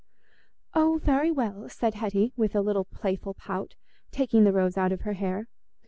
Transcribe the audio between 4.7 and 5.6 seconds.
out of her hair.